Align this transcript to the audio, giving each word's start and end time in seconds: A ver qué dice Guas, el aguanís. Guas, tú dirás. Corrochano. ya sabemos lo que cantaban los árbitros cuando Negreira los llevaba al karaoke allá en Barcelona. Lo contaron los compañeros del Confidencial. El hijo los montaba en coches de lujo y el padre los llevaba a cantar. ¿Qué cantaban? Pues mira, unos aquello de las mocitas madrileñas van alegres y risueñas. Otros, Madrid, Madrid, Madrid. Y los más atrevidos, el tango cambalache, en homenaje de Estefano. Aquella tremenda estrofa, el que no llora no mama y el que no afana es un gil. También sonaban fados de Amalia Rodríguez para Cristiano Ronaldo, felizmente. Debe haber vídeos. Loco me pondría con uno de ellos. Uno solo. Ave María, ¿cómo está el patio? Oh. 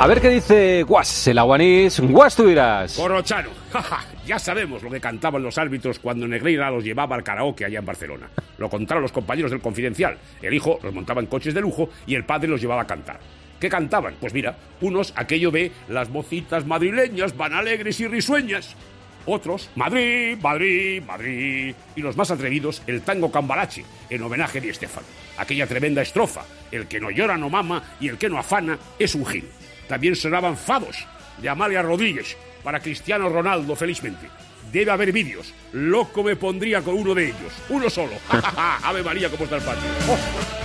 A 0.00 0.06
ver 0.06 0.18
qué 0.18 0.30
dice 0.30 0.82
Guas, 0.84 1.26
el 1.28 1.36
aguanís. 1.36 2.00
Guas, 2.00 2.34
tú 2.34 2.46
dirás. 2.46 2.94
Corrochano. 2.94 3.50
ya 4.26 4.38
sabemos 4.38 4.82
lo 4.82 4.88
que 4.88 4.98
cantaban 4.98 5.42
los 5.42 5.58
árbitros 5.58 5.98
cuando 5.98 6.26
Negreira 6.26 6.70
los 6.70 6.82
llevaba 6.82 7.16
al 7.16 7.22
karaoke 7.22 7.66
allá 7.66 7.80
en 7.80 7.84
Barcelona. 7.84 8.30
Lo 8.56 8.70
contaron 8.70 9.02
los 9.02 9.12
compañeros 9.12 9.50
del 9.50 9.60
Confidencial. 9.60 10.16
El 10.40 10.54
hijo 10.54 10.80
los 10.82 10.94
montaba 10.94 11.20
en 11.20 11.26
coches 11.26 11.52
de 11.52 11.60
lujo 11.60 11.90
y 12.06 12.14
el 12.14 12.24
padre 12.24 12.48
los 12.48 12.62
llevaba 12.62 12.80
a 12.80 12.86
cantar. 12.86 13.20
¿Qué 13.60 13.68
cantaban? 13.68 14.14
Pues 14.18 14.32
mira, 14.32 14.56
unos 14.80 15.12
aquello 15.16 15.50
de 15.50 15.70
las 15.90 16.08
mocitas 16.08 16.64
madrileñas 16.64 17.36
van 17.36 17.52
alegres 17.52 18.00
y 18.00 18.08
risueñas. 18.08 18.76
Otros, 19.26 19.68
Madrid, 19.76 20.38
Madrid, 20.40 21.02
Madrid. 21.02 21.74
Y 21.94 22.00
los 22.00 22.16
más 22.16 22.30
atrevidos, 22.30 22.82
el 22.86 23.02
tango 23.02 23.30
cambalache, 23.30 23.84
en 24.08 24.22
homenaje 24.22 24.62
de 24.62 24.70
Estefano. 24.70 25.06
Aquella 25.36 25.66
tremenda 25.66 26.00
estrofa, 26.00 26.46
el 26.72 26.86
que 26.86 27.00
no 27.00 27.10
llora 27.10 27.36
no 27.36 27.50
mama 27.50 27.82
y 28.00 28.08
el 28.08 28.16
que 28.16 28.30
no 28.30 28.38
afana 28.38 28.78
es 28.98 29.14
un 29.14 29.26
gil. 29.26 29.44
También 29.90 30.14
sonaban 30.14 30.56
fados 30.56 31.04
de 31.38 31.48
Amalia 31.48 31.82
Rodríguez 31.82 32.36
para 32.62 32.78
Cristiano 32.78 33.28
Ronaldo, 33.28 33.74
felizmente. 33.74 34.28
Debe 34.70 34.92
haber 34.92 35.10
vídeos. 35.10 35.52
Loco 35.72 36.22
me 36.22 36.36
pondría 36.36 36.80
con 36.80 36.94
uno 36.94 37.12
de 37.12 37.24
ellos. 37.24 37.52
Uno 37.70 37.90
solo. 37.90 38.12
Ave 38.84 39.02
María, 39.02 39.28
¿cómo 39.28 39.42
está 39.42 39.56
el 39.56 39.62
patio? 39.62 39.90
Oh. 40.08 40.59